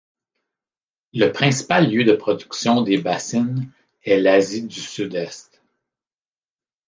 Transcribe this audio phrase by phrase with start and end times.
[1.13, 3.71] Le principal lieu de production des bassines
[4.03, 5.61] est l'Asie du sud-est.